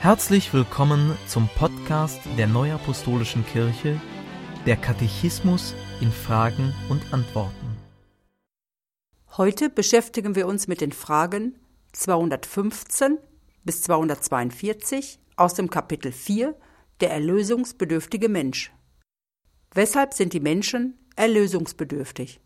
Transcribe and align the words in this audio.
Herzlich 0.00 0.54
willkommen 0.54 1.14
zum 1.26 1.46
Podcast 1.56 2.22
der 2.38 2.46
Neuapostolischen 2.46 3.44
Kirche, 3.44 4.00
der 4.64 4.78
Katechismus 4.78 5.74
in 6.00 6.10
Fragen 6.10 6.72
und 6.88 7.12
Antworten. 7.12 7.76
Heute 9.36 9.68
beschäftigen 9.68 10.34
wir 10.36 10.46
uns 10.46 10.68
mit 10.68 10.80
den 10.80 10.92
Fragen 10.92 11.58
215 11.92 13.18
bis 13.64 13.82
242 13.82 15.18
aus 15.36 15.52
dem 15.52 15.68
Kapitel 15.68 16.12
4 16.12 16.56
Der 17.02 17.10
erlösungsbedürftige 17.10 18.30
Mensch. 18.30 18.72
Weshalb 19.74 20.14
sind 20.14 20.32
die 20.32 20.40
Menschen 20.40 20.98
erlösungsbedürftig? 21.14 22.40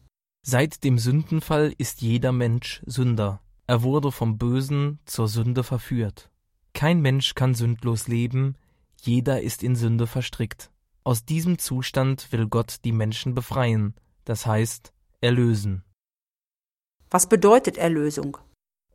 Seit 0.45 0.83
dem 0.83 0.99
Sündenfall 0.99 1.73
ist 1.79 2.03
jeder 2.03 2.33
Mensch 2.33 2.83
Sünder. 2.85 3.41
Er 3.69 3.85
wurde 3.85 4.11
vom 4.11 4.39
Bösen 4.39 4.99
zur 5.05 5.29
Sünde 5.29 5.63
verführt. 5.63 6.33
Kein 6.75 7.01
Mensch 7.01 7.35
kann 7.35 7.55
sündlos 7.55 8.09
leben, 8.09 8.57
jeder 9.01 9.41
ist 9.41 9.63
in 9.63 9.77
Sünde 9.77 10.07
verstrickt. 10.07 10.71
Aus 11.03 11.25
diesem 11.25 11.59
Zustand 11.59 12.31
will 12.33 12.47
Gott 12.47 12.79
die 12.85 12.93
Menschen 12.93 13.35
befreien, 13.35 13.95
das 14.25 14.45
heißt 14.47 14.93
erlösen. 15.21 15.85
Was 17.11 17.29
bedeutet 17.29 17.79
Erlösung? 17.79 18.39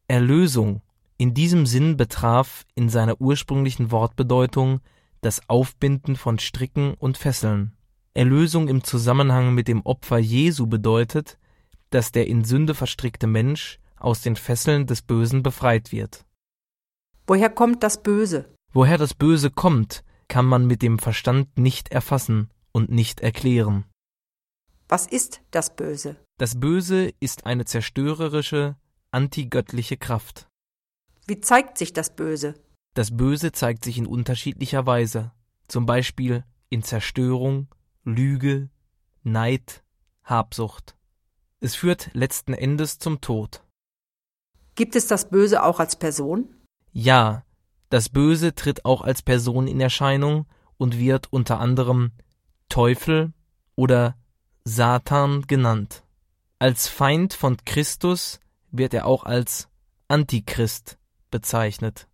Erlösung 0.08 0.82
in 1.18 1.34
diesem 1.34 1.66
Sinn 1.66 1.98
betraf 1.98 2.66
in 2.76 2.88
seiner 2.88 3.20
ursprünglichen 3.20 3.92
Wortbedeutung 3.92 4.80
das 5.20 5.50
Aufbinden 5.50 6.16
von 6.16 6.40
Stricken 6.40 6.94
und 6.94 7.18
Fesseln. 7.18 7.76
Erlösung 8.14 8.70
im 8.70 8.86
Zusammenhang 8.86 9.54
mit 9.54 9.68
dem 9.68 9.82
Opfer 9.86 10.18
Jesu 10.18 10.68
bedeutet, 10.68 11.38
dass 11.90 12.14
der 12.14 12.28
in 12.28 12.46
Sünde 12.46 12.74
verstrickte 12.74 13.28
Mensch 13.28 13.80
aus 13.98 14.22
den 14.22 14.38
Fesseln 14.38 14.88
des 14.88 15.02
Bösen 15.02 15.44
befreit 15.44 15.92
wird. 15.92 16.26
Woher 17.30 17.52
kommt 17.52 17.84
das 17.84 18.02
Böse? 18.02 18.52
Woher 18.74 18.98
das 18.98 19.14
Böse 19.14 19.52
kommt, 19.52 20.04
kann 20.30 20.48
man 20.48 20.66
mit 20.66 20.82
dem 20.82 20.98
Verstand 20.98 21.60
nicht 21.60 21.90
erfassen 21.90 22.50
und 22.72 22.90
nicht 22.90 23.20
erklären. 23.20 23.86
Was 24.88 25.06
ist 25.06 25.40
das 25.52 25.76
Böse? 25.76 26.16
Das 26.40 26.60
Böse 26.60 27.14
ist 27.20 27.46
eine 27.46 27.66
zerstörerische, 27.66 28.78
antigöttliche 29.12 29.96
Kraft. 29.96 30.48
Wie 31.28 31.40
zeigt 31.40 31.78
sich 31.78 31.94
das 31.94 32.16
Böse? 32.16 32.56
Das 32.96 33.16
Böse 33.16 33.52
zeigt 33.52 33.84
sich 33.84 34.00
in 34.00 34.08
unterschiedlicher 34.08 34.88
Weise, 34.88 35.32
zum 35.68 35.86
Beispiel 35.86 36.44
in 36.70 36.82
Zerstörung, 36.82 37.68
Lüge, 38.06 38.72
Neid, 39.22 39.84
Habsucht. 40.24 40.96
Es 41.60 41.76
führt 41.76 42.10
letzten 42.14 42.56
Endes 42.56 42.98
zum 42.98 43.22
Tod. 43.22 43.64
Gibt 44.74 44.96
es 44.96 45.06
das 45.06 45.30
Böse 45.30 45.62
auch 45.62 45.80
als 45.80 45.96
Person? 45.96 46.56
Ja, 46.92 47.44
das 47.90 48.10
Böse 48.10 48.54
tritt 48.56 48.86
auch 48.86 49.02
als 49.02 49.22
Person 49.22 49.68
in 49.68 49.82
Erscheinung 49.82 50.46
und 50.78 50.98
wird 50.98 51.32
unter 51.32 51.60
anderem 51.60 52.12
Teufel 52.70 53.34
oder 53.76 54.16
Satan 54.64 55.44
genannt. 55.48 56.04
Als 56.60 56.88
Feind 56.88 57.34
von 57.34 57.58
Christus 57.66 58.40
wird 58.72 58.94
er 58.94 59.06
auch 59.06 59.24
als 59.24 59.70
Antichrist 60.08 60.98
bezeichnet. 61.32 62.08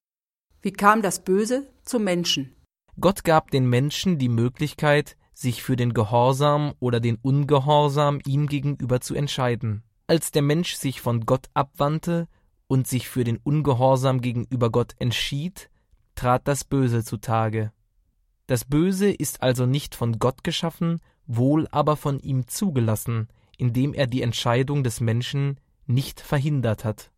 Wie 0.62 0.72
kam 0.72 1.02
das 1.02 1.24
Böse 1.24 1.68
zum 1.84 2.04
Menschen? 2.04 2.56
Gott 3.00 3.24
gab 3.24 3.52
den 3.52 3.70
Menschen 3.70 4.18
die 4.18 4.30
Möglichkeit, 4.30 5.18
sich 5.34 5.64
für 5.64 5.76
den 5.76 5.94
Gehorsam 5.94 6.74
oder 6.80 7.00
den 7.00 7.18
Ungehorsam 7.22 8.22
ihm 8.26 8.48
gegenüber 8.48 9.02
zu 9.02 9.16
entscheiden. 9.16 9.84
Als 10.08 10.32
der 10.32 10.42
Mensch 10.42 10.76
sich 10.76 11.02
von 11.02 11.26
Gott 11.26 11.48
abwandte, 11.54 12.28
und 12.68 12.88
sich 12.88 13.08
für 13.08 13.24
den 13.24 13.38
Ungehorsam 13.38 14.22
gegenüber 14.22 14.70
Gott 14.70 14.96
entschied, 15.00 15.70
trat 16.16 16.48
das 16.48 16.64
Böse 16.64 17.04
zutage. 17.04 17.72
Das 18.48 18.66
Böse 18.66 19.12
ist 19.12 19.42
also 19.42 19.66
nicht 19.66 19.96
von 19.96 20.20
Gott 20.20 20.44
geschaffen, 20.44 21.02
wohl 21.26 21.68
aber 21.72 21.98
von 21.98 22.20
ihm 22.20 22.48
zugelassen, 22.48 23.28
indem 23.58 23.94
er 23.94 24.08
die 24.08 24.22
Entscheidung 24.22 24.84
des 24.84 25.00
Menschen 25.00 25.60
nicht 25.88 26.22
verhindert 26.22 26.84
hat. 26.86 27.12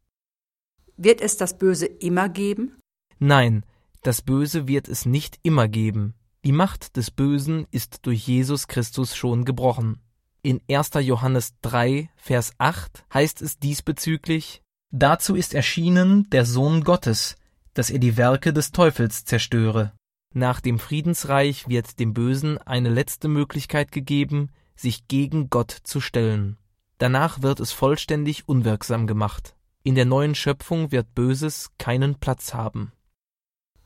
Wird 0.95 1.21
es 1.21 1.37
das 1.37 1.57
Böse 1.57 1.85
immer 1.85 2.29
geben? 2.29 2.77
Nein, 3.19 3.65
das 4.01 4.21
Böse 4.21 4.67
wird 4.67 4.87
es 4.87 5.05
nicht 5.05 5.39
immer 5.43 5.67
geben. 5.67 6.13
Die 6.43 6.51
Macht 6.51 6.95
des 6.95 7.11
Bösen 7.11 7.67
ist 7.71 8.05
durch 8.05 8.27
Jesus 8.27 8.67
Christus 8.67 9.15
schon 9.15 9.43
gebrochen. 9.43 9.99
In 10.43 10.61
1. 10.69 10.91
Johannes 11.01 11.55
3, 11.61 12.09
Vers 12.15 12.53
8 12.57 13.05
heißt 13.13 13.41
es 13.41 13.59
diesbezüglich 13.59 14.61
Dazu 14.91 15.35
ist 15.35 15.53
erschienen 15.53 16.29
der 16.29 16.45
Sohn 16.45 16.83
Gottes, 16.83 17.35
dass 17.73 17.89
er 17.89 17.99
die 17.99 18.15
Werke 18.15 18.53
des 18.53 18.71
Teufels 18.71 19.25
zerstöre. 19.25 19.91
Nach 20.33 20.61
dem 20.61 20.79
Friedensreich 20.79 21.67
wird 21.67 21.99
dem 21.99 22.13
Bösen 22.13 22.57
eine 22.59 22.89
letzte 22.89 23.27
Möglichkeit 23.27 23.91
gegeben, 23.91 24.49
sich 24.75 25.07
gegen 25.07 25.49
Gott 25.49 25.71
zu 25.71 25.99
stellen. 25.99 26.57
Danach 26.99 27.41
wird 27.41 27.59
es 27.59 27.71
vollständig 27.71 28.47
unwirksam 28.47 29.07
gemacht. 29.07 29.55
In 29.83 29.95
der 29.95 30.05
neuen 30.05 30.35
Schöpfung 30.35 30.91
wird 30.91 31.13
Böses 31.13 31.71
keinen 31.77 32.15
Platz 32.15 32.53
haben. 32.53 32.91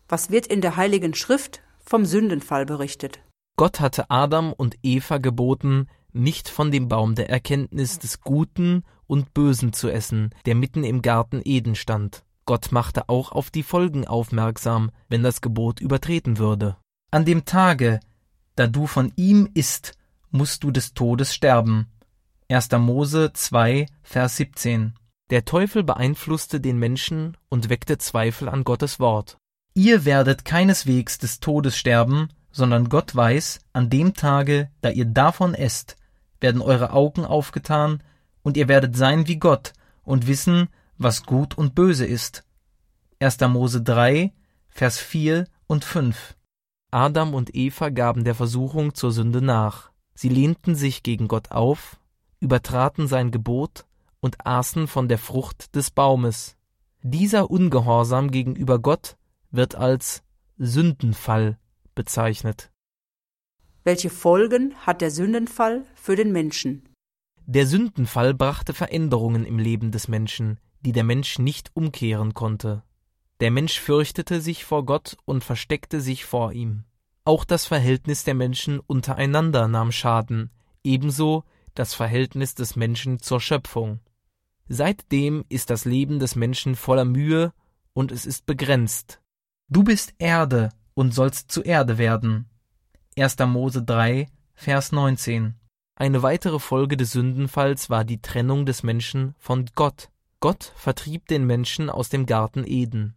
Was 0.07 0.29
wird 0.29 0.47
in 0.47 0.61
der 0.61 0.75
Heiligen 0.75 1.13
Schrift 1.13 1.61
vom 1.83 2.05
Sündenfall 2.05 2.65
berichtet? 2.65 3.19
Gott 3.57 3.79
hatte 3.79 4.09
Adam 4.09 4.53
und 4.53 4.77
Eva 4.83 5.17
geboten, 5.17 5.87
nicht 6.13 6.49
von 6.49 6.71
dem 6.71 6.87
Baum 6.87 7.15
der 7.15 7.29
Erkenntnis 7.29 7.99
des 7.99 8.21
Guten 8.21 8.83
und 9.11 9.33
Bösen 9.33 9.73
zu 9.73 9.89
essen, 9.89 10.33
der 10.45 10.55
mitten 10.55 10.85
im 10.85 11.01
Garten 11.01 11.41
Eden 11.43 11.75
stand. 11.75 12.23
Gott 12.45 12.71
machte 12.71 13.09
auch 13.09 13.33
auf 13.33 13.51
die 13.51 13.61
Folgen 13.61 14.07
aufmerksam, 14.07 14.89
wenn 15.09 15.21
das 15.21 15.41
Gebot 15.41 15.81
übertreten 15.81 16.37
würde. 16.37 16.77
An 17.11 17.25
dem 17.25 17.43
Tage, 17.43 17.99
da 18.55 18.67
du 18.67 18.87
von 18.87 19.11
ihm 19.17 19.49
isst, 19.53 19.97
musst 20.29 20.63
du 20.63 20.71
des 20.71 20.93
Todes 20.93 21.35
sterben. 21.35 21.87
1. 22.49 22.71
Mose 22.71 23.33
2, 23.33 23.85
Vers 24.01 24.37
17. 24.37 24.93
Der 25.29 25.43
Teufel 25.43 25.83
beeinflusste 25.83 26.61
den 26.61 26.79
Menschen 26.79 27.35
und 27.49 27.67
weckte 27.67 27.97
Zweifel 27.97 28.47
an 28.47 28.63
Gottes 28.63 28.97
Wort. 29.01 29.35
Ihr 29.73 30.05
werdet 30.05 30.45
keineswegs 30.45 31.17
des 31.17 31.41
Todes 31.41 31.77
sterben, 31.77 32.29
sondern 32.49 32.87
Gott 32.87 33.13
weiß, 33.13 33.59
an 33.73 33.89
dem 33.89 34.13
Tage, 34.13 34.69
da 34.79 34.89
ihr 34.89 35.05
davon 35.05 35.53
esst, 35.53 35.97
werden 36.39 36.61
eure 36.61 36.93
Augen 36.93 37.25
aufgetan, 37.25 38.01
und 38.43 38.57
ihr 38.57 38.67
werdet 38.67 38.95
sein 38.95 39.27
wie 39.27 39.37
Gott 39.37 39.73
und 40.03 40.27
wissen, 40.27 40.67
was 40.97 41.23
gut 41.23 41.57
und 41.57 41.75
böse 41.75 42.05
ist. 42.05 42.43
1. 43.19 43.39
Mose 43.41 43.81
3, 43.81 44.31
Vers 44.69 44.99
4 44.99 45.45
und 45.67 45.83
5. 45.83 46.35
Adam 46.91 47.33
und 47.33 47.55
Eva 47.55 47.89
gaben 47.89 48.23
der 48.23 48.35
Versuchung 48.35 48.93
zur 48.93 49.11
Sünde 49.11 49.41
nach. 49.41 49.91
Sie 50.13 50.29
lehnten 50.29 50.75
sich 50.75 51.03
gegen 51.03 51.27
Gott 51.27 51.51
auf, 51.51 51.99
übertraten 52.39 53.07
sein 53.07 53.31
Gebot 53.31 53.85
und 54.19 54.45
aßen 54.45 54.87
von 54.87 55.07
der 55.07 55.17
Frucht 55.17 55.75
des 55.75 55.91
Baumes. 55.91 56.57
Dieser 57.01 57.49
Ungehorsam 57.49 58.29
gegenüber 58.29 58.79
Gott 58.79 59.17
wird 59.51 59.75
als 59.75 60.23
Sündenfall 60.57 61.57
bezeichnet. 61.95 62.71
Welche 63.83 64.09
Folgen 64.09 64.75
hat 64.85 65.01
der 65.01 65.09
Sündenfall 65.09 65.85
für 65.95 66.15
den 66.15 66.31
Menschen? 66.31 66.90
Der 67.45 67.65
Sündenfall 67.65 68.33
brachte 68.33 68.73
Veränderungen 68.73 69.45
im 69.45 69.59
Leben 69.59 69.91
des 69.91 70.07
Menschen, 70.07 70.59
die 70.81 70.91
der 70.91 71.03
Mensch 71.03 71.39
nicht 71.39 71.71
umkehren 71.73 72.33
konnte. 72.33 72.83
Der 73.39 73.51
Mensch 73.51 73.79
fürchtete 73.79 74.41
sich 74.41 74.65
vor 74.65 74.85
Gott 74.85 75.17
und 75.25 75.43
versteckte 75.43 75.99
sich 75.99 76.25
vor 76.25 76.53
ihm. 76.53 76.83
Auch 77.23 77.43
das 77.43 77.65
Verhältnis 77.65 78.23
der 78.23 78.35
Menschen 78.35 78.79
untereinander 78.79 79.67
nahm 79.67 79.91
Schaden, 79.91 80.51
ebenso 80.83 81.43
das 81.73 81.93
Verhältnis 81.93 82.55
des 82.55 82.75
Menschen 82.75 83.19
zur 83.19 83.39
Schöpfung. 83.39 83.99
Seitdem 84.67 85.43
ist 85.49 85.69
das 85.69 85.85
Leben 85.85 86.19
des 86.19 86.35
Menschen 86.35 86.75
voller 86.75 87.05
Mühe 87.05 87.53
und 87.93 88.11
es 88.11 88.25
ist 88.25 88.45
begrenzt. 88.45 89.21
Du 89.67 89.83
bist 89.83 90.13
Erde 90.17 90.69
und 90.93 91.13
sollst 91.13 91.51
zu 91.51 91.61
Erde 91.63 91.97
werden. 91.97 92.49
1. 93.17 93.37
Mose 93.39 93.83
3, 93.83 94.27
Vers 94.53 94.91
19. 94.91 95.55
Eine 96.01 96.23
weitere 96.23 96.57
Folge 96.57 96.97
des 96.97 97.11
Sündenfalls 97.11 97.91
war 97.91 98.03
die 98.03 98.23
Trennung 98.23 98.65
des 98.65 98.81
Menschen 98.81 99.35
von 99.37 99.69
Gott. 99.75 100.09
Gott 100.39 100.73
vertrieb 100.75 101.27
den 101.27 101.45
Menschen 101.45 101.91
aus 101.91 102.09
dem 102.09 102.25
Garten 102.25 102.63
Eden. 102.65 103.13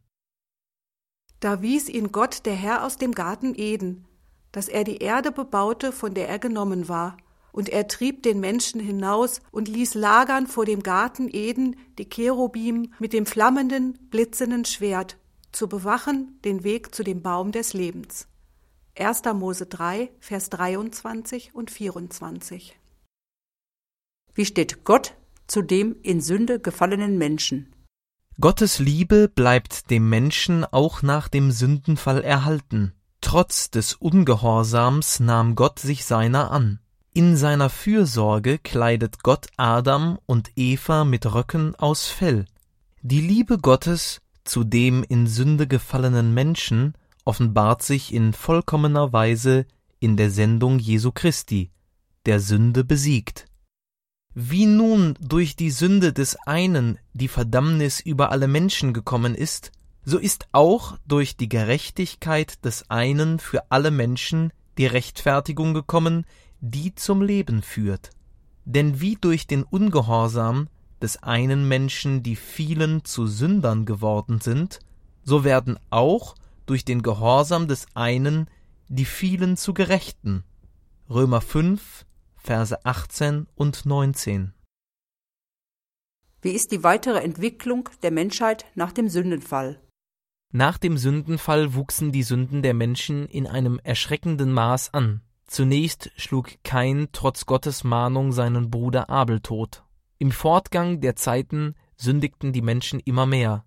Da 1.40 1.62
wies 1.62 1.88
ihn 1.88 2.12
Gott 2.12 2.44
der 2.44 2.52
Herr 2.52 2.84
aus 2.84 2.98
dem 2.98 3.12
Garten 3.12 3.54
Eden, 3.54 4.04
dass 4.52 4.69
er 4.69 4.84
die 4.84 4.98
Erde 4.98 5.32
bebaute, 5.32 5.92
von 5.92 6.12
der 6.12 6.28
er 6.28 6.38
genommen 6.38 6.86
war. 6.86 7.16
Und 7.52 7.70
er 7.70 7.88
trieb 7.88 8.22
den 8.22 8.38
Menschen 8.38 8.81
hinaus 8.81 9.40
und 9.50 9.66
ließ 9.66 9.94
lagern 9.94 10.46
vor 10.46 10.66
dem 10.66 10.82
Garten 10.82 11.30
Eden 11.32 11.76
die 11.96 12.10
Cherubim 12.10 12.92
mit 12.98 13.14
dem 13.14 13.25
flammenden, 13.25 13.94
blitzenden 14.10 14.66
Schwert, 14.66 15.16
zu 15.52 15.70
bewachen 15.70 16.38
den 16.44 16.64
Weg 16.64 16.94
zu 16.94 17.02
dem 17.02 17.22
Baum 17.22 17.50
des 17.50 17.72
Lebens. 17.72 18.28
1. 18.96 19.23
Mose 19.35 19.67
3, 19.67 20.12
Vers 20.20 20.50
23 20.50 21.52
und 21.52 21.73
24. 21.73 22.79
Wie 24.35 24.44
steht 24.46 24.85
Gott 24.85 25.14
zu 25.49 25.62
dem 25.62 25.96
in 26.02 26.20
Sünde 26.20 26.61
gefallenen 26.61 27.19
Menschen? 27.19 27.75
Gottes 28.41 28.79
Liebe 28.79 29.29
bleibt 29.29 29.91
dem 29.91 30.08
Menschen 30.08 30.64
auch 30.64 31.02
nach 31.02 31.26
dem 31.26 31.50
Sündenfall 31.50 32.23
erhalten. 32.23 32.93
Trotz 33.20 33.69
des 33.69 33.94
Ungehorsams 33.94 35.19
nahm 35.19 35.56
Gott 35.56 35.81
sich 35.81 36.05
seiner 36.05 36.52
an. 36.52 36.79
In 37.12 37.37
seiner 37.37 37.70
Fürsorge 37.70 38.58
kleidet 38.58 39.25
Gott 39.25 39.49
Adam 39.56 40.20
und 40.26 40.52
Eva 40.55 41.05
mit 41.05 41.35
Röcken 41.35 41.75
aus 41.75 42.06
Fell. 42.06 42.44
Die 43.02 43.20
Liebe 43.20 43.58
Gottes 43.58 44.20
zu 44.44 44.62
dem 44.62 45.02
in 45.02 45.26
Sünde 45.26 45.67
gefallenen 45.67 46.32
Menschen 46.32 46.94
offenbart 47.25 47.82
sich 47.82 48.12
in 48.12 48.32
vollkommener 48.32 49.12
Weise 49.12 49.67
in 50.00 50.17
der 50.17 50.31
Sendung 50.31 50.79
Jesu 50.79 51.12
Christi, 51.12 51.71
der 52.26 52.41
Sünde 52.41 52.85
besiegt. 52.85 53.47
Wie 54.35 54.67
nun 54.67 55.15
durch 55.21 55.56
die 55.56 55.71
Sünde 55.71 56.12
des 56.12 56.37
einen 56.47 56.99
die 57.12 57.29
Verdammnis 57.29 58.00
über 58.00 58.32
alle 58.32 58.49
Menschen 58.49 58.93
gekommen 58.93 59.35
ist, 59.35 59.71
so 60.05 60.19
ist 60.19 60.49
auch 60.53 60.99
durch 61.06 61.37
die 61.37 61.49
Gerechtigkeit 61.49 62.65
des 62.65 62.91
einen 62.91 63.38
für 63.38 63.71
alle 63.71 63.91
Menschen 63.91 64.53
die 64.76 64.87
Rechtfertigung 64.87 65.73
gekommen, 65.73 66.26
die 66.61 66.94
zum 66.94 67.23
Leben 67.23 67.62
führt. 67.62 68.11
Denn 68.65 69.00
wie 69.00 69.17
durch 69.17 69.47
den 69.47 69.62
Ungehorsam 69.62 70.69
des 71.00 71.23
einen 71.23 71.69
Menschen 71.69 72.23
die 72.23 72.37
vielen 72.37 73.05
zu 73.05 73.26
Sündern 73.26 73.85
geworden 73.85 74.41
sind, 74.41 74.81
so 75.23 75.44
werden 75.44 75.79
auch 75.91 76.35
durch 76.66 76.84
den 76.84 77.02
Gehorsam 77.02 77.69
des 77.69 77.87
einen 77.94 78.49
die 78.88 79.05
vielen 79.05 79.56
zu 79.56 79.75
Gerechten. 79.75 80.44
Römer 81.08 81.40
5, 81.40 82.06
Verse 82.37 82.84
18 82.84 83.46
und 83.55 83.87
19. 83.87 84.52
Wie 86.43 86.50
ist 86.50 86.72
die 86.72 86.82
weitere 86.82 87.20
Entwicklung 87.20 87.88
der 88.02 88.11
Menschheit 88.11 88.66
nach 88.75 88.93
dem 88.93 89.08
Sündenfall? 89.08 89.81
Nach 90.52 90.78
dem 90.78 90.99
Sündenfall 90.99 91.75
wuchsen 91.75 92.12
die 92.12 92.22
Sünden 92.22 92.62
der 92.62 92.75
Menschen 92.75 93.26
in 93.26 93.46
einem 93.46 93.81
erschreckenden 93.82 94.52
Maß 94.52 94.93
an. 94.93 95.22
Zunächst 95.46 96.12
schlug 96.16 96.62
Kain 96.62 97.08
trotz 97.12 97.46
Gottes 97.46 97.82
Mahnung 97.82 98.32
seinen 98.32 98.70
Bruder 98.70 99.11
Abel 99.11 99.40
tot. 99.40 99.84
Im 100.19 100.31
Fortgang 100.31 101.00
der 101.00 101.16
Zeiten 101.16 101.75
sündigten 101.96 102.52
die 102.52 102.62
Menschen 102.62 103.00
immer 103.00 103.26
mehr. 103.26 103.64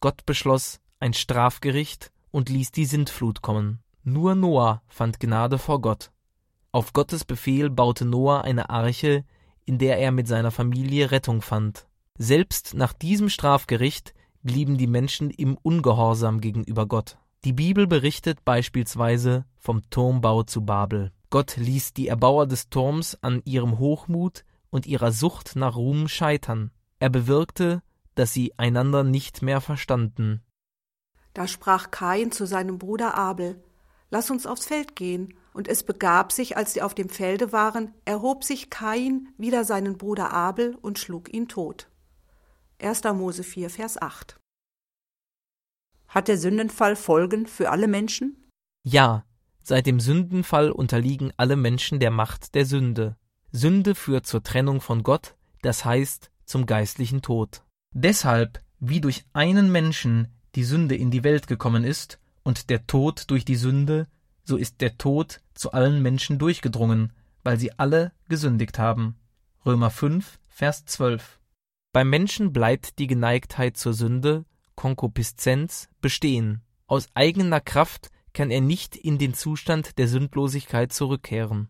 Gott 0.00 0.26
beschloss 0.26 0.80
ein 0.98 1.14
Strafgericht 1.14 2.12
und 2.30 2.48
ließ 2.48 2.72
die 2.72 2.84
Sintflut 2.84 3.42
kommen. 3.42 3.80
Nur 4.02 4.34
Noah 4.34 4.82
fand 4.88 5.20
Gnade 5.20 5.58
vor 5.58 5.80
Gott. 5.80 6.10
Auf 6.72 6.92
Gottes 6.92 7.24
Befehl 7.24 7.70
baute 7.70 8.04
Noah 8.04 8.42
eine 8.42 8.70
Arche, 8.70 9.24
in 9.64 9.78
der 9.78 9.98
er 9.98 10.12
mit 10.12 10.28
seiner 10.28 10.50
Familie 10.50 11.10
Rettung 11.10 11.42
fand. 11.42 11.86
Selbst 12.18 12.74
nach 12.74 12.92
diesem 12.92 13.28
Strafgericht 13.28 14.14
blieben 14.42 14.78
die 14.78 14.86
Menschen 14.86 15.30
im 15.30 15.56
Ungehorsam 15.60 16.40
gegenüber 16.40 16.86
Gott. 16.86 17.18
Die 17.44 17.52
Bibel 17.52 17.86
berichtet 17.86 18.44
beispielsweise 18.44 19.44
vom 19.58 19.88
Turmbau 19.90 20.42
zu 20.44 20.64
Babel. 20.64 21.12
Gott 21.30 21.56
ließ 21.56 21.92
die 21.92 22.08
Erbauer 22.08 22.46
des 22.46 22.70
Turms 22.70 23.18
an 23.22 23.42
ihrem 23.44 23.78
Hochmut 23.78 24.44
und 24.70 24.86
ihrer 24.86 25.12
Sucht 25.12 25.56
nach 25.56 25.76
Ruhm 25.76 26.08
scheitern. 26.08 26.70
Er 26.98 27.10
bewirkte, 27.10 27.82
dass 28.14 28.32
sie 28.32 28.56
einander 28.58 29.04
nicht 29.04 29.42
mehr 29.42 29.60
verstanden. 29.60 30.42
Da 31.36 31.46
sprach 31.46 31.90
Kain 31.90 32.32
zu 32.32 32.46
seinem 32.46 32.78
Bruder 32.78 33.14
Abel: 33.14 33.62
Lass 34.08 34.30
uns 34.30 34.46
aufs 34.46 34.64
Feld 34.64 34.96
gehen. 34.96 35.34
Und 35.52 35.68
es 35.68 35.82
begab 35.82 36.32
sich, 36.32 36.56
als 36.56 36.72
sie 36.72 36.80
auf 36.80 36.94
dem 36.94 37.10
Felde 37.10 37.52
waren, 37.52 37.92
erhob 38.06 38.42
sich 38.42 38.70
Kain 38.70 39.28
wider 39.36 39.64
seinen 39.64 39.98
Bruder 39.98 40.32
Abel 40.32 40.76
und 40.80 40.98
schlug 40.98 41.32
ihn 41.32 41.46
tot. 41.46 41.90
1. 42.80 43.04
Mose 43.04 43.42
4, 43.42 43.68
Vers 43.68 44.00
8. 44.00 44.38
Hat 46.08 46.28
der 46.28 46.38
Sündenfall 46.38 46.96
Folgen 46.96 47.46
für 47.46 47.68
alle 47.68 47.86
Menschen? 47.86 48.50
Ja, 48.82 49.26
seit 49.62 49.84
dem 49.84 50.00
Sündenfall 50.00 50.70
unterliegen 50.70 51.34
alle 51.36 51.56
Menschen 51.56 52.00
der 52.00 52.10
Macht 52.10 52.54
der 52.54 52.64
Sünde. 52.64 53.16
Sünde 53.52 53.94
führt 53.94 54.26
zur 54.26 54.42
Trennung 54.42 54.80
von 54.80 55.02
Gott, 55.02 55.36
das 55.60 55.84
heißt 55.84 56.30
zum 56.46 56.64
geistlichen 56.64 57.20
Tod. 57.20 57.62
Deshalb, 57.92 58.62
wie 58.78 59.02
durch 59.02 59.26
einen 59.34 59.70
Menschen 59.70 60.35
die 60.56 60.64
Sünde 60.64 60.96
in 60.96 61.10
die 61.10 61.22
Welt 61.22 61.46
gekommen 61.46 61.84
ist 61.84 62.18
und 62.42 62.70
der 62.70 62.86
Tod 62.86 63.30
durch 63.30 63.44
die 63.44 63.56
Sünde, 63.56 64.08
so 64.42 64.56
ist 64.56 64.80
der 64.80 64.96
Tod 64.96 65.42
zu 65.54 65.72
allen 65.72 66.02
Menschen 66.02 66.38
durchgedrungen, 66.38 67.12
weil 67.44 67.58
sie 67.58 67.78
alle 67.78 68.12
gesündigt 68.28 68.78
haben. 68.78 69.16
Römer 69.66 69.90
5, 69.90 70.38
Vers 70.48 70.86
12. 70.86 71.38
Beim 71.92 72.08
Menschen 72.08 72.52
bleibt 72.52 72.98
die 72.98 73.06
Geneigtheit 73.06 73.76
zur 73.76 73.92
Sünde, 73.92 74.44
Konkupiszenz, 74.74 75.88
bestehen. 76.00 76.62
Aus 76.86 77.08
eigener 77.14 77.60
Kraft 77.60 78.10
kann 78.32 78.50
er 78.50 78.60
nicht 78.60 78.96
in 78.96 79.18
den 79.18 79.34
Zustand 79.34 79.98
der 79.98 80.08
Sündlosigkeit 80.08 80.92
zurückkehren. 80.92 81.68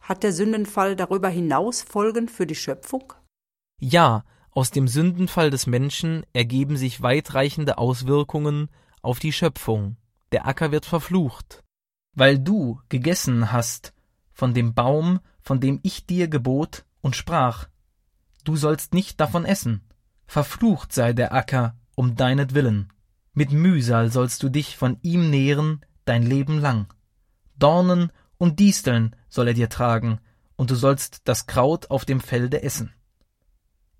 Hat 0.00 0.22
der 0.22 0.32
Sündenfall 0.32 0.96
darüber 0.96 1.28
hinaus 1.28 1.82
Folgen 1.82 2.28
für 2.28 2.46
die 2.46 2.54
Schöpfung? 2.54 3.12
Ja, 3.80 4.24
aus 4.54 4.70
dem 4.70 4.88
Sündenfall 4.88 5.50
des 5.50 5.66
Menschen 5.66 6.24
ergeben 6.32 6.76
sich 6.76 7.02
weitreichende 7.02 7.78
Auswirkungen 7.78 8.70
auf 9.02 9.18
die 9.18 9.32
Schöpfung 9.32 9.96
der 10.34 10.48
Acker 10.48 10.72
wird 10.72 10.84
verflucht, 10.84 11.62
weil 12.12 12.40
du 12.40 12.80
gegessen 12.88 13.52
hast 13.52 13.94
von 14.32 14.52
dem 14.52 14.74
Baum, 14.74 15.20
von 15.40 15.60
dem 15.60 15.78
ich 15.84 16.06
dir 16.06 16.26
gebot 16.26 16.84
und 17.02 17.14
sprach, 17.14 17.68
du 18.42 18.56
sollst 18.56 18.94
nicht 18.94 19.20
davon 19.20 19.44
essen, 19.44 19.82
verflucht 20.26 20.92
sei 20.92 21.12
der 21.12 21.32
Acker 21.32 21.76
um 21.94 22.16
deinetwillen, 22.16 22.92
mit 23.32 23.52
Mühsal 23.52 24.10
sollst 24.10 24.42
du 24.42 24.48
dich 24.48 24.76
von 24.76 24.98
ihm 25.02 25.30
nähren 25.30 25.86
dein 26.04 26.24
Leben 26.24 26.58
lang. 26.58 26.92
Dornen 27.56 28.10
und 28.36 28.58
Disteln 28.58 29.14
soll 29.28 29.46
er 29.46 29.54
dir 29.54 29.68
tragen, 29.68 30.18
und 30.56 30.72
du 30.72 30.74
sollst 30.74 31.28
das 31.28 31.46
Kraut 31.46 31.90
auf 31.90 32.04
dem 32.04 32.18
Felde 32.18 32.64
essen. 32.64 32.92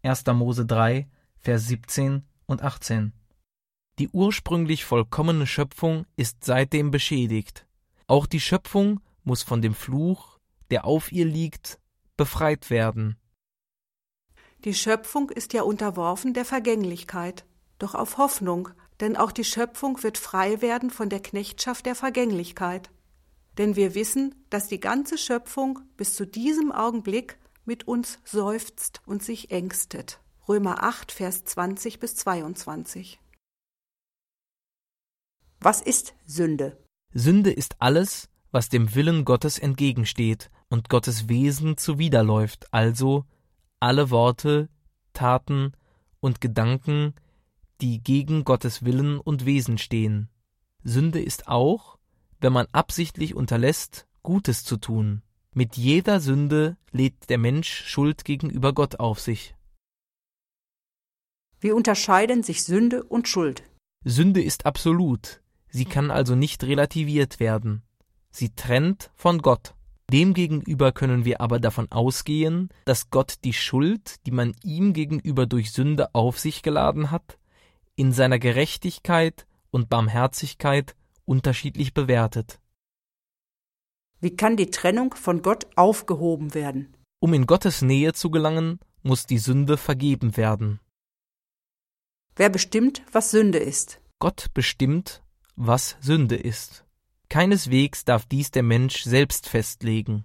1. 0.04 0.24
Mose 0.34 0.66
3, 0.66 1.08
Vers 1.38 1.66
17 1.68 2.24
und 2.46 2.62
18. 2.62 3.12
Die 3.98 4.08
ursprünglich 4.08 4.84
vollkommene 4.84 5.46
Schöpfung 5.46 6.04
ist 6.16 6.44
seitdem 6.44 6.90
beschädigt. 6.90 7.66
Auch 8.06 8.26
die 8.26 8.40
Schöpfung 8.40 9.00
muss 9.22 9.42
von 9.42 9.62
dem 9.62 9.74
Fluch, 9.74 10.38
der 10.70 10.84
auf 10.84 11.10
ihr 11.10 11.24
liegt, 11.24 11.78
befreit 12.16 12.68
werden. 12.68 13.16
Die 14.64 14.74
Schöpfung 14.74 15.30
ist 15.30 15.52
ja 15.52 15.62
unterworfen 15.62 16.34
der 16.34 16.44
Vergänglichkeit, 16.44 17.46
doch 17.78 17.94
auf 17.94 18.18
Hoffnung, 18.18 18.70
denn 19.00 19.16
auch 19.16 19.32
die 19.32 19.44
Schöpfung 19.44 20.02
wird 20.02 20.18
frei 20.18 20.60
werden 20.60 20.90
von 20.90 21.08
der 21.08 21.20
Knechtschaft 21.20 21.86
der 21.86 21.94
Vergänglichkeit. 21.94 22.90
Denn 23.56 23.76
wir 23.76 23.94
wissen, 23.94 24.34
dass 24.50 24.68
die 24.68 24.80
ganze 24.80 25.16
Schöpfung 25.16 25.80
bis 25.96 26.14
zu 26.14 26.26
diesem 26.26 26.72
Augenblick 26.72 27.38
mit 27.64 27.88
uns 27.88 28.18
seufzt 28.24 29.02
und 29.06 29.22
sich 29.22 29.50
ängstet. 29.50 30.20
Römer 30.48 30.82
8, 30.82 31.12
Vers 31.12 31.44
20 31.44 32.00
bis 32.00 32.16
22. 32.16 33.18
Was 35.60 35.80
ist 35.80 36.14
Sünde? 36.26 36.76
Sünde 37.14 37.50
ist 37.50 37.76
alles, 37.80 38.28
was 38.50 38.68
dem 38.68 38.94
Willen 38.94 39.24
Gottes 39.24 39.58
entgegensteht 39.58 40.50
und 40.68 40.88
Gottes 40.88 41.28
Wesen 41.28 41.76
zuwiderläuft, 41.76 42.72
also 42.72 43.24
alle 43.80 44.10
Worte, 44.10 44.68
Taten 45.12 45.72
und 46.20 46.40
Gedanken, 46.40 47.14
die 47.80 48.02
gegen 48.02 48.44
Gottes 48.44 48.84
Willen 48.84 49.18
und 49.18 49.46
Wesen 49.46 49.78
stehen. 49.78 50.28
Sünde 50.82 51.22
ist 51.22 51.48
auch, 51.48 51.98
wenn 52.40 52.52
man 52.52 52.66
absichtlich 52.72 53.34
unterlässt, 53.34 54.06
Gutes 54.22 54.64
zu 54.64 54.76
tun. 54.76 55.22
Mit 55.54 55.76
jeder 55.76 56.20
Sünde 56.20 56.76
lädt 56.90 57.30
der 57.30 57.38
Mensch 57.38 57.84
Schuld 57.86 58.24
gegenüber 58.24 58.72
Gott 58.72 58.98
auf 58.98 59.20
sich. 59.20 59.54
Wie 61.60 61.70
unterscheiden 61.70 62.42
sich 62.42 62.64
Sünde 62.64 63.04
und 63.04 63.28
Schuld? 63.28 63.62
Sünde 64.04 64.42
ist 64.42 64.66
absolut, 64.66 65.40
Sie 65.74 65.86
kann 65.86 66.12
also 66.12 66.36
nicht 66.36 66.62
relativiert 66.62 67.40
werden. 67.40 67.82
Sie 68.30 68.50
trennt 68.50 69.10
von 69.16 69.42
Gott. 69.42 69.74
Demgegenüber 70.12 70.92
können 70.92 71.24
wir 71.24 71.40
aber 71.40 71.58
davon 71.58 71.90
ausgehen, 71.90 72.68
dass 72.84 73.10
Gott 73.10 73.38
die 73.42 73.52
Schuld, 73.52 74.24
die 74.24 74.30
man 74.30 74.54
ihm 74.62 74.92
gegenüber 74.92 75.46
durch 75.46 75.72
Sünde 75.72 76.14
auf 76.14 76.38
sich 76.38 76.62
geladen 76.62 77.10
hat, 77.10 77.38
in 77.96 78.12
seiner 78.12 78.38
Gerechtigkeit 78.38 79.46
und 79.72 79.88
Barmherzigkeit 79.88 80.94
unterschiedlich 81.24 81.92
bewertet. 81.92 82.60
Wie 84.24 84.34
kann 84.34 84.56
die 84.56 84.70
Trennung 84.70 85.14
von 85.14 85.42
Gott 85.42 85.66
aufgehoben 85.76 86.54
werden? 86.54 86.96
Um 87.20 87.34
in 87.34 87.44
Gottes 87.44 87.82
Nähe 87.82 88.14
zu 88.14 88.30
gelangen, 88.30 88.80
muss 89.02 89.26
die 89.26 89.36
Sünde 89.36 89.76
vergeben 89.76 90.38
werden. 90.38 90.80
Wer 92.34 92.48
bestimmt, 92.48 93.02
was 93.12 93.30
Sünde 93.30 93.58
ist? 93.58 94.00
Gott 94.20 94.46
bestimmt, 94.54 95.22
was 95.56 95.98
Sünde 96.00 96.36
ist. 96.36 96.86
Keineswegs 97.28 98.06
darf 98.06 98.24
dies 98.24 98.50
der 98.50 98.62
Mensch 98.62 99.02
selbst 99.02 99.46
festlegen. 99.46 100.24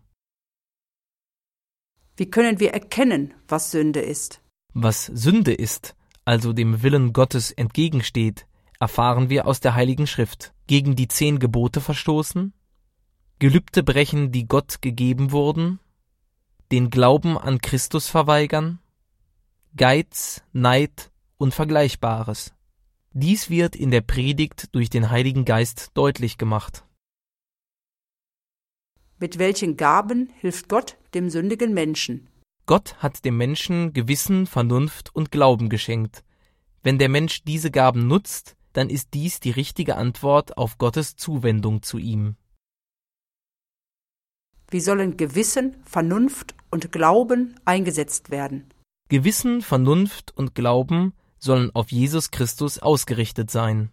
Wie 2.16 2.30
können 2.30 2.62
wir 2.62 2.72
erkennen, 2.72 3.34
was 3.50 3.72
Sünde 3.72 4.00
ist? 4.00 4.42
Was 4.74 5.08
Sünde 5.08 5.54
ist, 5.54 5.94
also 6.24 6.54
dem 6.54 6.84
Willen 6.84 7.12
Gottes 7.12 7.52
entgegensteht, 7.52 8.48
erfahren 8.80 9.30
wir 9.30 9.46
aus 9.46 9.60
der 9.60 9.76
Heiligen 9.76 10.08
Schrift. 10.08 10.54
Gegen 10.68 10.96
die 10.96 11.10
zehn 11.10 11.40
Gebote 11.40 11.82
verstoßen, 11.82 12.54
Gelübde 13.40 13.84
brechen, 13.84 14.34
die 14.34 14.50
Gott 14.50 14.82
gegeben 14.82 15.32
wurden, 15.32 15.80
den 16.74 16.90
Glauben 16.90 17.38
an 17.38 17.60
Christus 17.60 18.10
verweigern, 18.10 18.80
Geiz, 19.78 20.44
Neid 20.52 21.10
und 21.38 21.54
Vergleichbares. 21.54 22.54
Dies 23.14 23.50
wird 23.50 23.78
in 23.78 23.92
der 23.92 24.02
Predigt 24.02 24.76
durch 24.76 24.90
den 24.90 25.10
Heiligen 25.10 25.46
Geist 25.46 25.92
deutlich 25.94 26.38
gemacht. 26.38 26.84
Mit 29.20 29.40
welchen 29.40 29.78
Gaben 29.78 30.30
hilft 30.40 30.68
Gott 30.68 30.98
dem 31.14 31.30
sündigen 31.30 31.74
Menschen? 31.74 32.28
Gott 32.66 32.96
hat 32.98 33.24
dem 33.24 33.38
Menschen 33.38 33.94
Gewissen, 33.94 34.48
Vernunft 34.48 35.16
und 35.16 35.32
Glauben 35.32 35.70
geschenkt. 35.70 36.26
Wenn 36.84 37.00
der 37.00 37.10
Mensch 37.10 37.44
diese 37.46 37.72
Gaben 37.72 38.06
nutzt, 38.06 38.58
dann 38.74 38.90
ist 38.90 39.14
dies 39.14 39.40
die 39.40 39.52
richtige 39.52 39.96
Antwort 39.96 40.58
auf 40.58 40.78
Gottes 40.78 41.16
Zuwendung 41.16 41.82
zu 41.82 41.98
ihm. 41.98 42.36
Wie 44.72 44.82
sollen 44.82 45.18
Gewissen, 45.18 45.78
Vernunft 45.84 46.54
und 46.70 46.92
Glauben 46.92 47.56
eingesetzt 47.66 48.30
werden? 48.30 48.70
Gewissen, 49.10 49.62
Vernunft 49.62 50.32
und 50.36 50.54
Glauben 50.54 51.14
sollen 51.40 51.72
auf 51.74 51.92
Jesus 51.92 52.30
Christus 52.30 52.78
ausgerichtet 52.78 53.50
sein. 53.50 53.92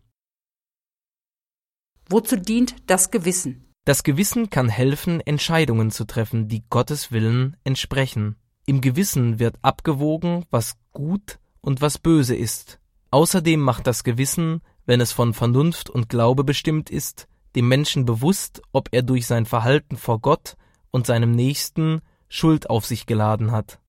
Wozu 2.08 2.36
dient 2.36 2.76
das 2.86 3.10
Gewissen? 3.10 3.64
Das 3.86 4.02
Gewissen 4.02 4.50
kann 4.50 4.68
helfen, 4.68 5.20
Entscheidungen 5.20 5.90
zu 5.90 6.04
treffen, 6.06 6.48
die 6.48 6.64
Gottes 6.68 7.10
Willen 7.10 7.56
entsprechen. 7.64 8.36
Im 8.66 8.80
Gewissen 8.80 9.38
wird 9.38 9.56
abgewogen, 9.62 10.44
was 10.50 10.76
gut 10.92 11.38
und 11.60 11.80
was 11.80 11.98
böse 11.98 12.34
ist. 12.34 12.80
Außerdem 13.10 13.60
macht 13.60 13.86
das 13.86 14.04
Gewissen, 14.04 14.60
wenn 14.84 15.00
es 15.00 15.12
von 15.12 15.32
Vernunft 15.32 15.88
und 15.88 16.08
Glaube 16.08 16.44
bestimmt 16.44 16.90
ist, 16.90 17.28
dem 17.54 17.68
Menschen 17.68 18.04
bewusst, 18.04 18.60
ob 18.72 18.88
er 18.92 19.02
durch 19.02 19.26
sein 19.26 19.46
Verhalten 19.46 19.96
vor 19.96 20.20
Gott 20.20 20.56
und 20.96 21.06
seinem 21.06 21.32
Nächsten 21.32 22.00
Schuld 22.26 22.70
auf 22.70 22.86
sich 22.86 23.04
geladen 23.04 23.52
hat. 23.52 23.80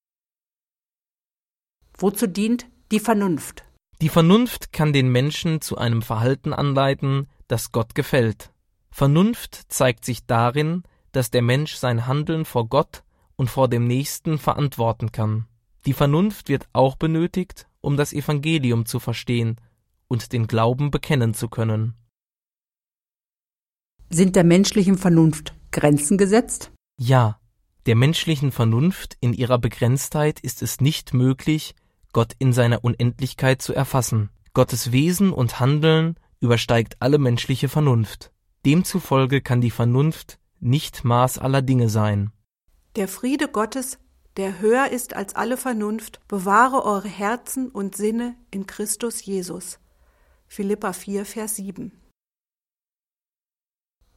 Wozu 1.97 2.27
dient 2.27 2.67
die 2.91 2.99
Vernunft? 2.99 3.63
Die 4.01 4.09
Vernunft 4.09 4.73
kann 4.73 4.91
den 4.91 5.09
Menschen 5.09 5.61
zu 5.61 5.77
einem 5.77 6.01
Verhalten 6.01 6.51
anleiten, 6.51 7.27
das 7.47 7.71
Gott 7.71 7.95
gefällt. 7.95 8.51
Vernunft 8.91 9.71
zeigt 9.71 10.03
sich 10.03 10.25
darin, 10.25 10.83
dass 11.13 11.31
der 11.31 11.41
Mensch 11.41 11.75
sein 11.75 12.07
Handeln 12.07 12.43
vor 12.43 12.67
Gott 12.67 13.03
und 13.37 13.49
vor 13.49 13.69
dem 13.69 13.87
Nächsten 13.87 14.37
verantworten 14.37 15.13
kann. 15.13 15.47
Die 15.85 15.93
Vernunft 15.93 16.49
wird 16.49 16.67
auch 16.73 16.97
benötigt, 16.97 17.69
um 17.79 17.95
das 17.95 18.11
Evangelium 18.11 18.85
zu 18.85 18.99
verstehen 18.99 19.61
und 20.09 20.33
den 20.33 20.47
Glauben 20.47 20.91
bekennen 20.91 21.33
zu 21.33 21.47
können. 21.47 21.93
Sind 24.09 24.35
der 24.35 24.43
menschlichen 24.43 24.97
Vernunft 24.97 25.55
Grenzen 25.71 26.17
gesetzt? 26.17 26.71
Ja, 26.99 27.39
der 27.85 27.95
menschlichen 27.95 28.51
Vernunft 28.51 29.17
in 29.21 29.33
ihrer 29.33 29.59
Begrenztheit 29.59 30.39
ist 30.39 30.63
es 30.63 30.81
nicht 30.81 31.13
möglich, 31.13 31.75
Gott 32.11 32.33
in 32.39 32.53
seiner 32.53 32.83
Unendlichkeit 32.83 33.61
zu 33.61 33.73
erfassen. 33.73 34.31
Gottes 34.53 34.91
Wesen 34.91 35.31
und 35.31 35.59
Handeln 35.59 36.19
übersteigt 36.39 36.97
alle 36.99 37.19
menschliche 37.19 37.69
Vernunft. 37.69 38.31
Demzufolge 38.65 39.41
kann 39.41 39.61
die 39.61 39.71
Vernunft 39.71 40.39
nicht 40.59 41.03
Maß 41.03 41.37
aller 41.37 41.61
Dinge 41.61 41.89
sein. 41.89 42.31
Der 42.95 43.07
Friede 43.07 43.47
Gottes, 43.47 43.99
der 44.35 44.59
höher 44.59 44.89
ist 44.89 45.13
als 45.13 45.35
alle 45.35 45.57
Vernunft, 45.57 46.19
bewahre 46.27 46.83
eure 46.83 47.07
Herzen 47.07 47.69
und 47.69 47.95
Sinne 47.95 48.35
in 48.49 48.65
Christus 48.65 49.23
Jesus. 49.23 49.79
Philippa 50.47 50.93
4, 50.93 51.25
Vers 51.25 51.57
7. 51.57 51.91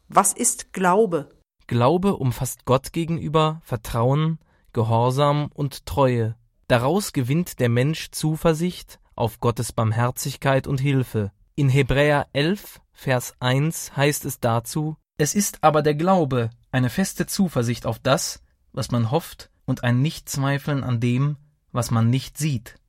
Was 0.09 0.33
ist 0.33 0.73
Glaube? 0.73 1.29
Glaube 1.71 2.17
umfasst 2.17 2.65
Gott 2.65 2.93
gegenüber 2.93 3.61
Vertrauen, 3.63 4.41
Gehorsam 4.73 5.53
und 5.55 5.87
Treue. 5.87 6.35
Daraus 6.67 7.13
gewinnt 7.13 7.61
der 7.61 7.69
Mensch 7.69 8.11
Zuversicht 8.11 8.99
auf 9.15 9.39
Gottes 9.39 9.71
Barmherzigkeit 9.71 10.67
und 10.67 10.81
Hilfe. 10.81 11.31
In 11.55 11.69
Hebräer 11.69 12.27
11, 12.33 12.81
Vers 12.93 13.37
1 13.39 13.97
heißt 13.97 14.25
es 14.25 14.41
dazu, 14.41 14.97
es 15.17 15.37
ist 15.37 15.63
aber 15.63 15.83
der 15.83 15.95
Glaube, 15.95 16.51
eine 16.73 16.91
feste 16.91 17.27
Zuversicht 17.27 17.87
auf 17.87 18.01
das, 18.01 18.43
was 18.73 18.91
man 18.91 19.13
hofft, 19.13 19.49
und 19.65 19.85
ein 19.85 20.03
Nichtzweifeln 20.03 20.83
an 20.83 20.99
dem, 20.99 21.37
was 21.71 21.93
man 21.93 22.11
nicht 22.11 22.37
sieht. 22.37 22.81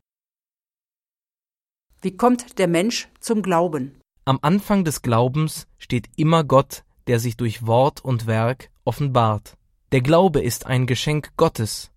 Wie 2.01 2.17
kommt 2.17 2.57
der 2.57 2.67
Mensch 2.67 3.09
zum 3.19 3.43
Glauben? 3.43 3.99
Am 4.25 4.39
Anfang 4.41 4.85
des 4.85 5.03
Glaubens 5.03 5.67
steht 5.77 6.09
immer 6.15 6.43
Gott, 6.43 6.83
der 7.07 7.19
sich 7.19 7.37
durch 7.37 7.65
Wort 7.65 8.03
und 8.03 8.27
Werk 8.27 8.69
offenbart. 8.83 9.57
Der 9.91 10.01
Glaube 10.01 10.41
ist 10.41 10.65
ein 10.65 10.85
Geschenk 10.87 11.31
Gottes, 11.37 11.91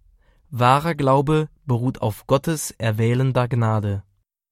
Wahrer 0.56 0.94
Glaube 0.94 1.48
beruht 1.66 2.00
auf 2.00 2.28
Gottes 2.28 2.70
erwählender 2.78 3.48
Gnade. 3.48 4.04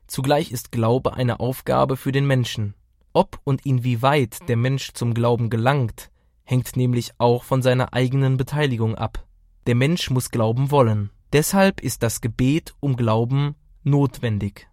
Zugleich 0.08 0.50
ist 0.50 0.72
Glaube 0.72 1.14
eine 1.14 1.38
Aufgabe 1.38 1.96
für 1.96 2.10
den 2.10 2.26
Menschen. 2.26 2.74
Ob 3.12 3.38
und 3.44 3.64
inwieweit 3.64 4.48
der 4.48 4.56
Mensch 4.56 4.94
zum 4.94 5.14
Glauben 5.14 5.48
gelangt, 5.48 6.10
hängt 6.42 6.74
nämlich 6.74 7.12
auch 7.18 7.44
von 7.44 7.62
seiner 7.62 7.92
eigenen 7.92 8.36
Beteiligung 8.36 8.96
ab. 8.96 9.24
Der 9.68 9.76
Mensch 9.76 10.10
muss 10.10 10.30
glauben 10.30 10.72
wollen. 10.72 11.10
Deshalb 11.32 11.80
ist 11.80 12.02
das 12.02 12.20
Gebet 12.20 12.74
um 12.80 12.96
Glauben 12.96 13.54
notwendig. 13.84 14.68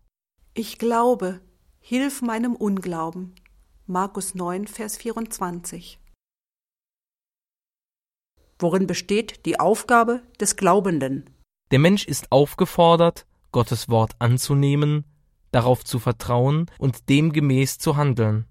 Ich 0.56 0.80
glaube, 0.80 1.42
hilf 1.80 2.24
meinem 2.24 2.56
Unglauben. 2.56 3.36
Markus 3.92 4.36
9, 4.36 4.68
Vers 4.68 4.98
24. 4.98 6.00
Worin 8.60 8.86
besteht 8.86 9.48
die 9.48 9.60
Aufgabe 9.60 10.22
des 10.40 10.56
Glaubenden? 10.56 11.32
Der 11.72 11.80
Mensch 11.80 12.06
ist 12.06 12.32
aufgefordert, 12.32 13.26
Gottes 13.52 13.90
Wort 13.90 14.12
anzunehmen, 14.20 15.06
darauf 15.50 15.84
zu 15.84 15.98
vertrauen 15.98 16.70
und 16.78 17.10
demgemäß 17.10 17.80
zu 17.80 17.98
handeln. 17.98 18.46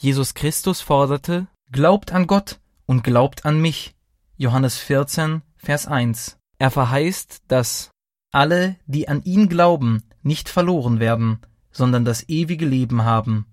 Jesus 0.00 0.32
Christus 0.32 0.80
forderte, 0.80 1.48
Glaubt 1.70 2.12
an 2.12 2.26
Gott 2.26 2.58
und 2.86 3.04
glaubt 3.04 3.44
an 3.44 3.60
mich. 3.60 3.94
Johannes 4.38 4.78
14, 4.78 5.42
Vers 5.58 5.86
1. 5.86 6.38
Er 6.58 6.70
verheißt, 6.70 7.42
dass 7.48 7.90
alle, 8.32 8.76
die 8.86 9.06
an 9.06 9.22
ihn 9.24 9.50
glauben, 9.50 10.04
nicht 10.22 10.48
verloren 10.48 10.98
werden, 10.98 11.40
sondern 11.72 12.06
das 12.06 12.26
ewige 12.30 12.64
Leben 12.64 13.04
haben. 13.04 13.44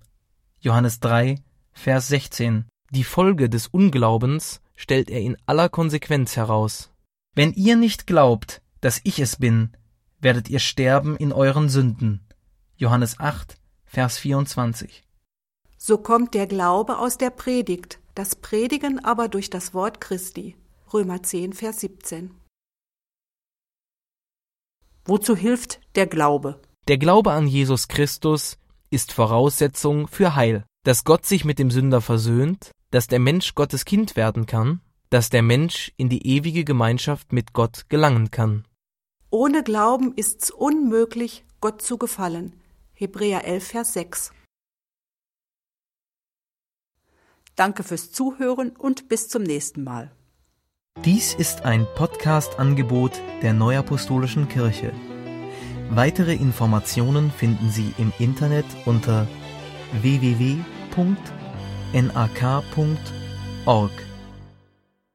Johannes 0.65 1.00
3, 1.00 1.43
Vers 1.74 2.07
16. 2.07 2.65
Die 2.89 3.03
Folge 3.03 3.50
des 3.50 3.67
Unglaubens 3.67 4.62
stellt 4.75 5.12
er 5.12 5.22
in 5.22 5.38
aller 5.45 5.69
Konsequenz 5.69 6.36
heraus. 6.38 6.91
Wenn 7.36 7.53
ihr 7.53 7.75
nicht 7.75 8.07
glaubt, 8.07 8.63
dass 8.81 9.00
ich 9.03 9.19
es 9.19 9.36
bin, 9.36 9.77
werdet 10.22 10.50
ihr 10.50 10.57
sterben 10.57 11.17
in 11.17 11.31
euren 11.31 11.69
Sünden. 11.69 12.25
Johannes 12.77 13.19
8, 13.19 13.60
Vers 13.84 14.17
24. 14.17 15.03
So 15.77 16.00
kommt 16.00 16.34
der 16.34 16.48
Glaube 16.48 16.98
aus 16.98 17.19
der 17.19 17.29
Predigt, 17.29 18.00
das 18.15 18.36
Predigen 18.36 19.05
aber 19.05 19.27
durch 19.27 19.51
das 19.51 19.75
Wort 19.75 20.01
Christi. 20.01 20.55
Römer 20.91 21.22
10, 21.22 21.53
Vers 21.53 21.81
17. 21.81 22.31
Wozu 25.05 25.36
hilft 25.36 25.79
der 25.93 26.07
Glaube? 26.07 26.60
Der 26.88 26.98
Glaube 26.98 27.34
an 27.34 27.45
Jesus 27.45 27.88
Christus 27.88 28.57
ist 28.96 29.12
Voraussetzung 29.12 30.08
für 30.08 30.36
Heil, 30.36 30.66
dass 30.84 31.04
Gott 31.04 31.25
sich 31.25 31.44
mit 31.44 31.60
dem 31.60 31.70
Sünder 31.70 32.00
versöhnt, 32.00 32.72
dass 32.92 33.08
der 33.08 33.20
Mensch 33.20 33.54
Gottes 33.54 33.84
Kind 33.84 34.16
werden 34.16 34.46
kann, 34.46 34.80
dass 35.10 35.30
der 35.30 35.42
Mensch 35.42 35.92
in 35.98 36.08
die 36.08 36.25
ewige 36.25 36.64
Gemeinschaft 36.64 37.34
mit 37.34 37.52
Gott 37.52 37.90
gelangen 37.90 38.32
kann. 38.32 38.66
Ohne 39.30 39.64
Glauben 39.64 40.14
ist's 40.16 40.50
unmöglich, 40.50 41.44
Gott 41.60 41.82
zu 41.82 41.98
gefallen. 41.98 42.54
Hebräer 42.94 43.46
11, 43.46 43.68
Vers 43.68 43.94
6. 43.94 44.32
Danke 47.58 47.84
fürs 47.84 48.14
Zuhören 48.14 48.70
und 48.78 49.10
bis 49.10 49.28
zum 49.28 49.44
nächsten 49.44 49.84
Mal. 49.84 50.12
Dies 51.04 51.34
ist 51.34 51.66
ein 51.66 51.86
Podcast-Angebot 51.96 53.22
der 53.42 53.52
Neuapostolischen 53.52 54.48
Kirche. 54.48 54.94
Weitere 55.89 56.34
Informationen 56.34 57.32
finden 57.32 57.70
Sie 57.70 57.94
im 57.98 58.12
Internet 58.20 58.65
unter 58.86 59.27
www.neuapostolisch.de 60.01 61.36
nak.org. 62.01 63.92